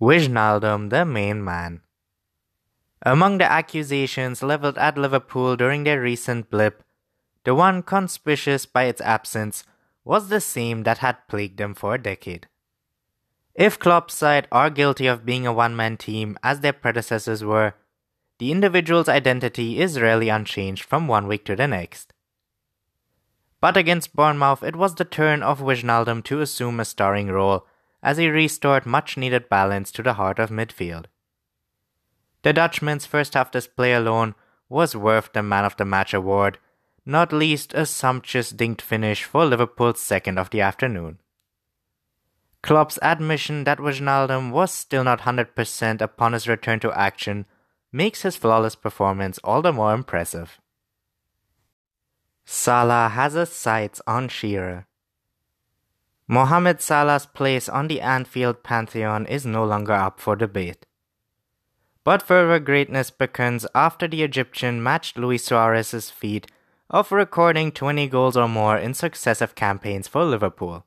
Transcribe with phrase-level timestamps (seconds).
[0.00, 1.82] Wijnaldum, the main man.
[3.02, 6.82] Among the accusations leveled at Liverpool during their recent blip,
[7.44, 9.64] the one conspicuous by its absence
[10.02, 12.48] was the same that had plagued them for a decade.
[13.54, 17.74] If Klopp's side are guilty of being a one man team as their predecessors were,
[18.38, 22.14] the individual's identity is rarely unchanged from one week to the next.
[23.60, 27.66] But against Bournemouth, it was the turn of Wijnaldum to assume a starring role
[28.02, 31.06] as he restored much needed balance to the heart of midfield.
[32.42, 34.34] The Dutchman's first half display alone
[34.68, 36.58] was worth the Man of the Match award,
[37.04, 41.18] not least a sumptuous dinked finish for Liverpool's second of the afternoon.
[42.62, 47.46] Klopp's admission that Wijnaldum was still not 100% upon his return to action
[47.92, 50.58] makes his flawless performance all the more impressive.
[52.44, 54.86] Salah has his sights on Shearer.
[56.32, 60.86] Mohamed Salah's place on the Anfield pantheon is no longer up for debate.
[62.04, 66.46] But further greatness beckons after the Egyptian matched Luis Suarez's feat
[66.88, 70.86] of recording 20 goals or more in successive campaigns for Liverpool.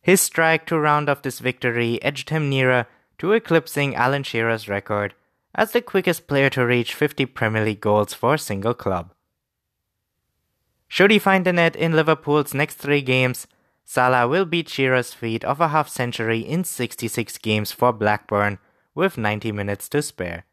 [0.00, 5.14] His strike to round off this victory edged him nearer to eclipsing Alan Shearer's record
[5.54, 9.12] as the quickest player to reach 50 Premier League goals for a single club.
[10.88, 13.46] Should he find the net in Liverpool's next three games,
[13.84, 18.58] Salah will beat Shearer's feat of a half century in 66 games for Blackburn
[18.94, 20.44] with 90 minutes to spare.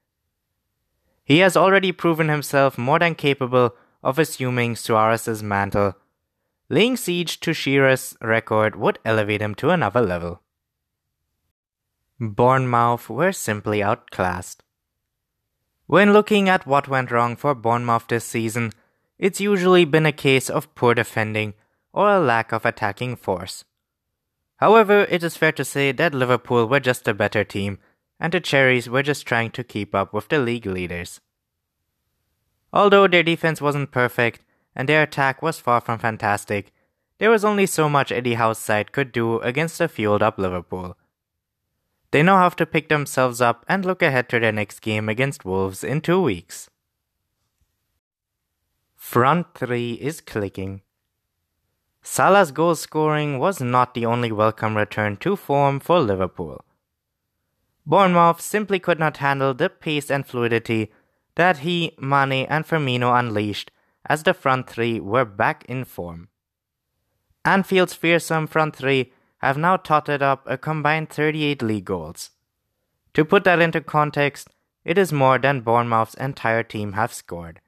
[1.23, 5.95] He has already proven himself more than capable of assuming Suarez's mantle
[6.71, 10.43] Laying siege to Shearer's record would elevate him to another level.
[12.19, 14.61] Bournemouth were simply outclassed.
[15.87, 18.71] When looking at what went wrong for Bournemouth this season,
[19.17, 21.55] it's usually been a case of poor defending
[21.99, 23.65] or a lack of attacking force.
[24.55, 27.77] However, it is fair to say that Liverpool were just a better team,
[28.21, 31.19] and the Cherries were just trying to keep up with the league leaders.
[32.71, 36.71] Although their defense wasn't perfect, and their attack was far from fantastic.
[37.17, 40.95] There was only so much Eddie Howe's side could do against a fueled up Liverpool.
[42.11, 45.43] They now have to pick themselves up and look ahead to their next game against
[45.43, 46.69] Wolves in two weeks.
[48.95, 50.81] Front 3 is clicking.
[52.01, 56.63] Salah's goal scoring was not the only welcome return to form for Liverpool.
[57.85, 60.91] Bournemouth simply could not handle the pace and fluidity
[61.35, 63.71] that he, Mane, and Firmino unleashed
[64.05, 66.29] as the front three were back in form.
[67.45, 72.31] Anfield's fearsome front three have now totted up a combined 38 league goals.
[73.13, 74.49] To put that into context,
[74.83, 77.61] it is more than Bournemouth's entire team have scored.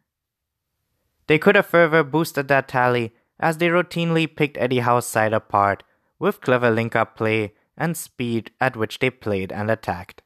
[1.28, 5.84] They could have further boosted that tally as they routinely picked Eddie Howe's side apart
[6.20, 10.22] with clever link up play and speed at which they played and attacked.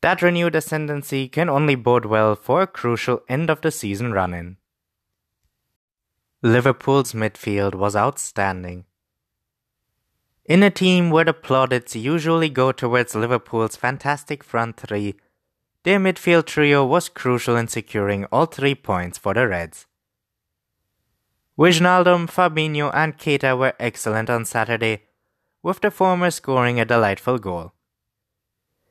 [0.00, 4.34] That renewed ascendancy can only bode well for a crucial end of the season run
[4.34, 4.56] in.
[6.42, 8.84] Liverpool's midfield was outstanding.
[10.44, 15.14] In a team where the plaudits usually go towards Liverpool's fantastic front three,
[15.84, 19.86] their midfield trio was crucial in securing all three points for the Reds.
[21.56, 25.04] Wijnaldum, Fabinho, and Keita were excellent on Saturday,
[25.62, 27.72] with the former scoring a delightful goal.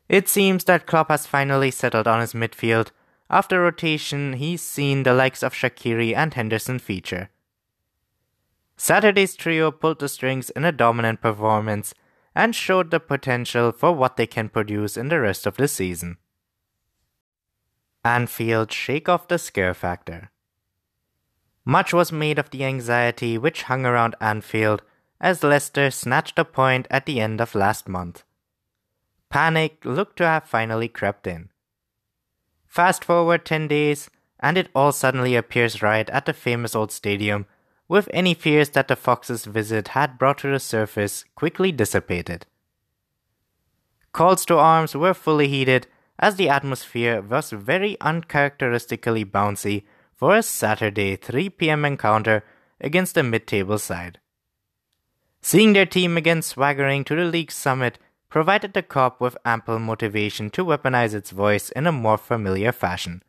[0.08, 2.92] It seems that Klopp has finally settled on his midfield.
[3.30, 7.30] After rotation, he's seen the likes of Shaqiri and Henderson feature.
[8.78, 11.94] Saturday's trio pulled the strings in a dominant performance
[12.36, 16.18] and showed the potential for what they can produce in the rest of the season.
[18.04, 20.32] Anfield shake off the scare factor.
[21.66, 24.82] Much was made of the anxiety which hung around Anfield
[25.22, 28.24] as Leicester snatched a point at the end of last month.
[29.30, 31.50] Panic looked to have finally crept in.
[32.68, 34.10] Fast forward 10 days,
[34.40, 37.46] and it all suddenly appears right at the famous old stadium
[37.88, 42.46] with any fears that the Foxes' visit had brought to the surface quickly dissipated.
[44.12, 45.88] Calls to arms were fully heeded
[46.20, 49.84] as the atmosphere was very uncharacteristically bouncy
[50.24, 51.84] for a Saturday 3 p.m.
[51.84, 52.46] encounter
[52.80, 54.22] against a mid table side.
[55.42, 58.00] Seeing their team again swaggering to the league's summit
[58.30, 63.22] provided the Kop with ample motivation to weaponize its voice in a more familiar fashion.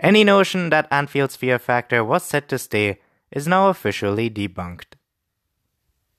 [0.00, 3.00] Any notion that Anfield's fear factor was set to stay
[3.30, 4.96] is now officially debunked.